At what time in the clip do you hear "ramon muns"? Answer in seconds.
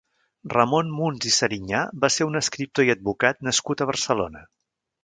0.53-1.27